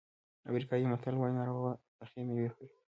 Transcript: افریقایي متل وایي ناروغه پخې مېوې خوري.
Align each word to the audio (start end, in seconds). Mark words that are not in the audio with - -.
افریقایي 0.49 0.85
متل 0.91 1.15
وایي 1.17 1.33
ناروغه 1.39 1.71
پخې 1.99 2.19
مېوې 2.27 2.49
خوري. 2.53 2.73